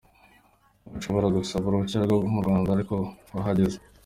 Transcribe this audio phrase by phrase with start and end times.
[0.85, 2.95] Ubu ushobora gusaba uruhushya rwo murwanda aruko
[3.35, 3.77] wahageze.